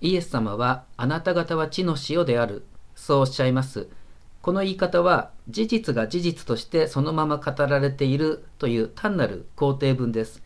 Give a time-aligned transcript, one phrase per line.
[0.00, 2.64] イエス様はあなた方は地の塩である。
[2.94, 3.88] そうおっしゃいます。
[4.42, 10.42] この言い方は事実が事実としてそのまま語られているという単なる肯定文です。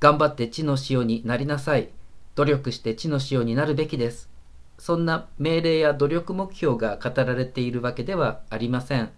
[0.00, 1.90] 頑張って地の塩になりなさい。
[2.34, 4.30] 努力して地の塩になるべきです。
[4.78, 9.10] そんな命令や努力目標が語られているわけではありません。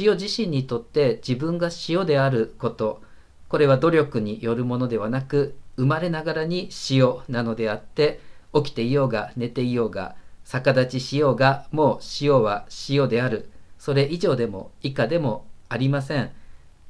[0.00, 3.02] 塩自身にとって自分が塩であること。
[3.48, 8.20] これは努力によるものではなく生まれながらに塩なのであって
[8.54, 13.50] 起きていようが寝ていようが逆立ちしようがもう塩は塩である。
[13.78, 16.30] それ以上でも以下でもありません。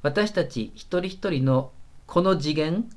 [0.03, 1.73] 私たち一人一人の
[2.07, 2.91] この次元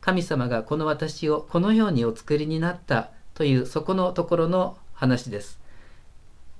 [0.00, 5.60] 神様がこの私をこのようにお作りになったというそこのところの話です。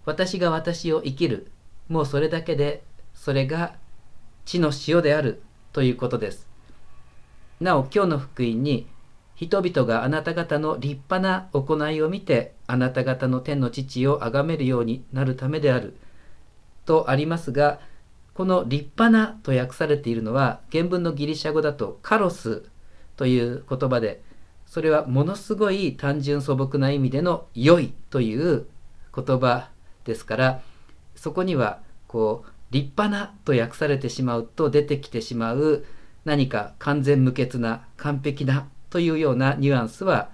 [0.05, 1.51] 私が私を生きる
[1.89, 2.83] もうそれだけで
[3.15, 3.75] それが
[4.45, 5.43] 地の塩である
[5.73, 6.47] ということです。
[7.61, 8.87] なお今日の福音に
[9.41, 15.97] 人々があなた方の立派な行いを見てあなた方の天の父を崇めるようになるためである
[16.85, 17.81] とありますが
[18.35, 22.65] この立派なと訳されているのは原文のギリシャ語だとカロス
[23.17, 24.23] という言葉で
[24.67, 28.67] それはものすごい単純素朴な意味での良いという
[29.15, 29.71] 言葉
[30.05, 30.61] ですから
[31.17, 35.87] そこにはこう立派なと訳されてしまうと出てきてしまう
[36.27, 40.31] 何か完全無欠な完璧なというようなニュアンスは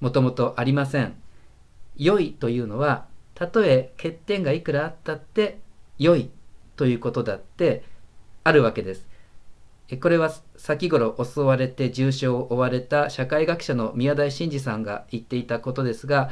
[0.00, 1.14] もともとありません。
[1.96, 5.60] 良いというのはたとえ欠点がいくらあったって
[5.98, 6.30] 良い
[6.76, 7.84] ということだって
[8.44, 9.06] あるわけです。
[10.00, 16.30] これは先頃襲われて重傷を負われた社会学者の宮台真司さんが言っていたことですが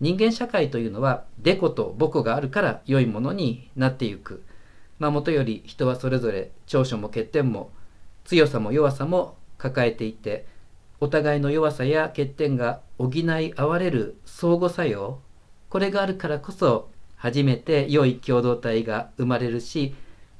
[0.00, 4.44] 人間社会というのはデコとボコがあるから良いものになっていく。
[4.98, 7.70] まあ、もとより人はそれぞれ長所も欠点も
[8.24, 10.46] 強さも弱さも抱えていて
[11.00, 15.20] お互いの弱さや欠点が補い合われる相互作用。
[15.70, 19.94] これがあるからこそ初めて良い共同体が生まれるし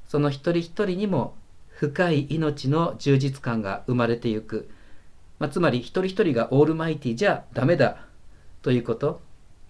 [0.07, 1.35] その一人一人にも
[1.69, 4.69] 深い命の充実感が生まれてゆく、
[5.39, 8.05] まあ、つまり一人一人がオールマイティじゃダメだ
[8.61, 9.21] ということ、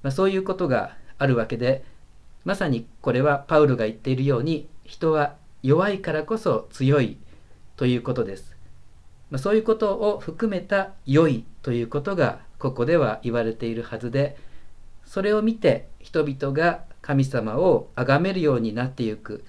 [0.03, 1.83] まあ、そういうことがあるわけで
[2.43, 7.17] まさにこれはパウルが言っているように人は弱いからこそ強い
[7.75, 8.55] ということです。
[9.31, 14.37] まあ、そういうことを含めた良いということがここでは言われているはずで
[15.05, 19.43] それを見て人々が神様を崇めるようになっていく。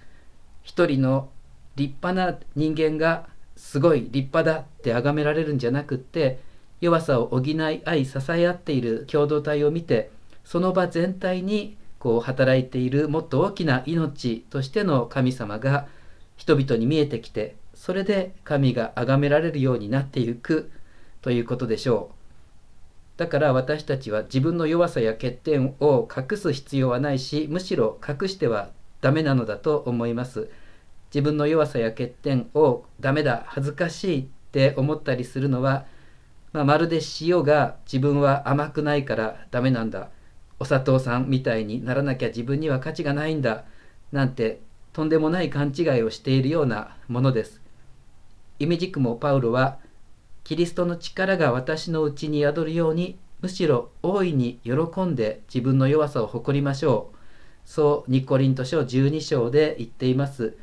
[0.62, 1.28] 一人の
[1.76, 6.40] 立派な人間がすごい立派だって崇められるんじゃなくって
[6.80, 10.10] 弱さを補い合い支え合っている共同体を見て
[10.44, 15.86] その場全体にこう働いているもっと大きな命としての神様が
[16.36, 20.70] 人々に見えてきてそれで神が崇められるようになっていく
[21.20, 23.18] ということでしょう。
[23.18, 30.48] だから私たちは自分の弱さや欠点を隠す必要はないしむしろ隠してはダメなのだと思います。
[31.14, 35.84] 自分の弱さや欠点をダメだ恥ずかしいって思ったりするのは、
[36.52, 40.08] まあ、まるで塩が自分は甘くないからダメなんだ。
[40.58, 43.64] お砂糖さんみたいにならなきゃ自分には価値がないんだ。
[44.10, 44.60] なんて
[44.92, 47.61] とんでもない勘違いをしているようなものです。
[48.62, 49.80] イメジクもパウロは
[50.44, 57.16] キリストの力が私のうちに宿るようにむしろ大いに喜んで自分の弱さを誇りましょう。
[57.64, 60.56] そうニコリント書12章で言っています。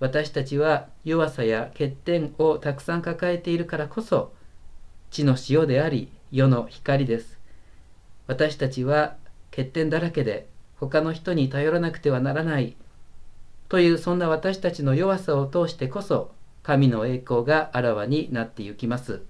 [0.00, 4.32] 私たちは弱さや欠点をたくさん抱えているからこそ
[5.10, 7.38] 地の塩であり世の光です。
[8.28, 9.16] 私たちは
[9.50, 12.76] 欠点だらけで他の人に頼らなくてはならない
[13.68, 16.34] というそんな私たちの弱さを通してこそ
[16.66, 19.24] 神の栄光があらわになってゆきます。